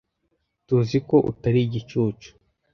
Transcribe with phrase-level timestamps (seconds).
[0.67, 2.29] Tuziko utari igicucu.